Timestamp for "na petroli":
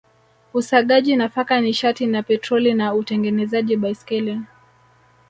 2.05-2.73